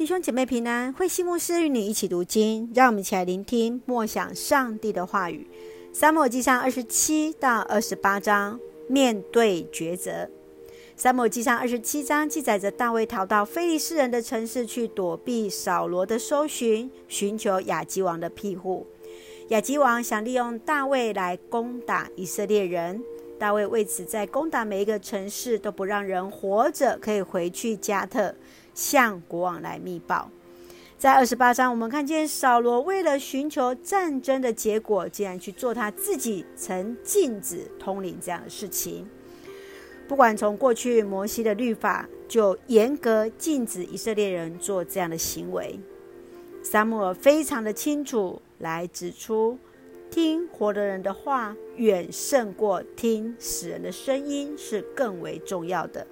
[0.00, 5.46] 弟兄姐妹平安，慧西牧师与你一起读经，让我们一起来聆听默想上帝的话语。
[5.92, 8.58] 撒母耳记上二十七到二十八章，
[8.88, 10.26] 面对抉择。
[10.96, 18.86] 撒母耳记上二十七章记载着大卫逃到非利士人的城市去躲避扫罗的搜寻，寻求亚基王的庇护。
[19.48, 23.04] 亚基王想利用大卫来攻打以色列人，
[23.38, 28.34] 大卫为此在攻打每一个城市都不让人活着可以回去加特。
[28.74, 30.30] 向国王来密报，
[30.98, 39.08] 在二十八章，我们看见扫罗为了寻求战争的结果，竟然去做他自己曾禁止通灵这样的事情。
[40.08, 45.78] 不管从过去摩西的律法，就严格禁止以色列人做这样的行为。
[46.62, 49.56] 撒母耳非常的清楚来指出，
[50.10, 56.06] 听活的人的话远胜过听死人的声音，是更为重要的。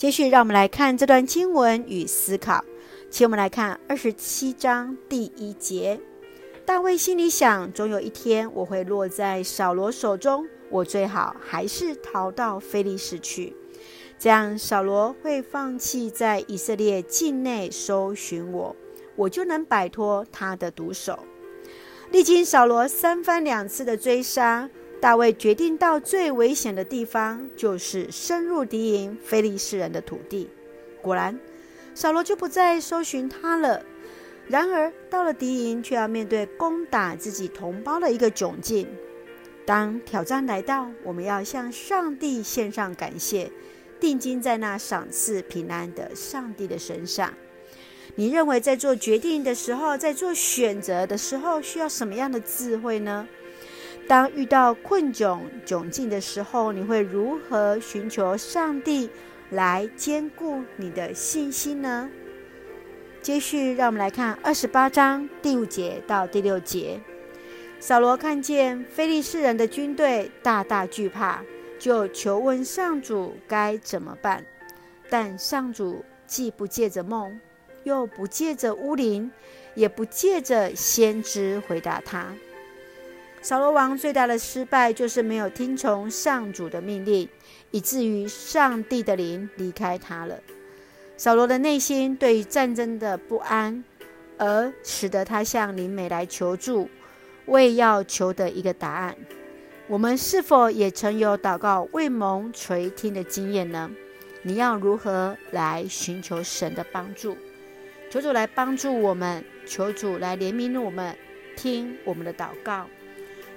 [0.00, 2.64] 继续，让我们来看这段经文与思考。
[3.10, 6.00] 请我们来看二十七章第一节。
[6.64, 13.54] 大卫心里想：总有一天我会落在扫罗手中，我最好还是逃到非利士去，
[14.18, 18.74] 这样扫罗会放弃在以色列境内搜寻我，
[19.16, 21.18] 我就能摆脱他的毒手。
[22.10, 24.70] 历经扫罗三番两次的追杀。
[25.00, 30.50] 大卫决定到最危险的地方，就是深入敌营非利士人的土地。
[31.00, 31.40] 果然，
[31.94, 33.82] 扫罗就不再搜寻他了。
[34.46, 38.86] 然而，到了敌营，却要面对攻打自己同胞的一个窘境。
[39.64, 43.50] 当挑战来到，我们要向上帝献上感谢，
[43.98, 47.32] 定睛在那赏赐平安的上帝的身上。
[48.16, 53.26] 你认为在做决定的时候，在做选择的时候，需要什么样的智慧呢？
[54.10, 59.08] 当遇到困窘窘境的时候，你会如何寻求上帝
[59.50, 62.10] 来坚固你的信心呢？
[63.22, 66.98] 接续，让我们来看二十八章第五节到第六节。
[67.78, 71.44] 扫罗看见非利士人的军队，大大惧怕，
[71.78, 74.44] 就求问上主该怎么办。
[75.08, 77.38] 但上主既不借着梦，
[77.84, 79.30] 又不借着巫灵，
[79.76, 82.26] 也不借着先知回答他。
[83.42, 87.28] 扫罗王最大的失败就是没有听从上主的命令，
[87.70, 90.38] 以至于上帝的灵离开他了。
[91.16, 93.82] 扫罗的内心对于战争的不安，
[94.36, 96.88] 而使得他向灵媒来求助，
[97.46, 99.16] 为要求得一个答案。
[99.88, 103.90] 我们是否也曾有祷告未蒙垂听的经验呢？
[104.42, 107.36] 你要如何来寻求神的帮助？
[108.10, 111.16] 求主来帮助我们，求主来怜悯我们，
[111.56, 112.86] 听我们的祷告。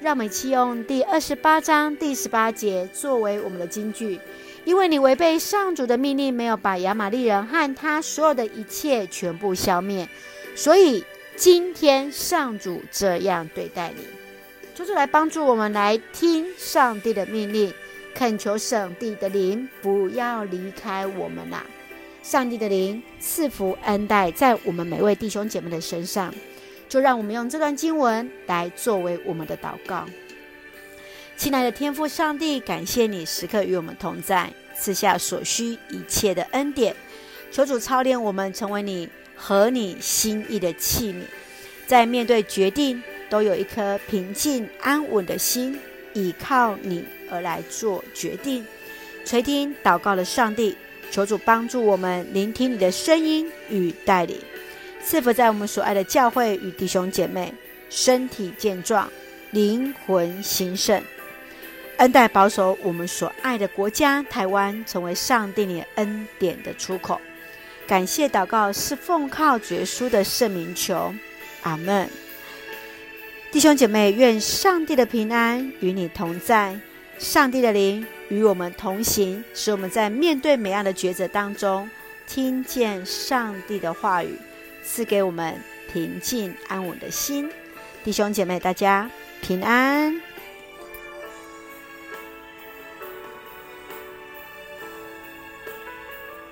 [0.04, 4.20] 让我们一起用第二十八章第十八节作为我们的金句，
[4.66, 10.06] 因为你违背上主的命令，没有把亚玛力人和他所有的一切全部消灭，
[10.58, 11.06] 所以
[11.38, 14.04] 今天上主这样对待你，
[14.76, 17.74] 就是来帮助我们来听上帝的命令，
[18.14, 21.66] 恳求上帝的灵不要离开我们呐、啊，
[22.22, 26.34] 上帝的灵赐福恩待在我们每位弟兄姐妹的身上。
[26.94, 30.06] 就让我们用这段经文来作为我们的祷告。
[31.36, 36.96] 亲爱的天父上帝，感谢你时刻与我们同在，赐下所需一切的恩典。
[37.52, 41.24] 求主操练我们，成为你合你心意的器皿，
[41.88, 45.80] 在面对决定都有一颗平静安稳的心，
[46.14, 48.64] 倚靠你而来做决定。
[49.26, 50.78] 垂听祷告的上帝，
[51.10, 54.38] 求主帮助我们聆听你的声音与带领。
[55.04, 57.54] 赐福在我们所爱的教会与弟兄姐妹，
[57.90, 59.08] 身体健壮，
[59.52, 61.04] 灵魂兴盛，
[61.98, 67.20] 恩待保守我们所爱的国家台湾，成为上帝你恩典的出口。
[67.86, 71.14] 感谢祷告是奉靠绝书的圣名求，
[71.64, 72.10] 阿门。
[73.52, 76.80] 弟兄姐妹，愿上帝的平安与你同在，
[77.20, 81.88] 上帝的灵与我们同行，使我们在面对每样的抉择当中，
[82.26, 84.40] 听见上帝的话语。
[84.84, 85.60] 赐给我们
[85.92, 87.50] 平静安稳的心，
[88.04, 89.10] 弟兄姐妹，大家
[89.42, 90.22] 平安。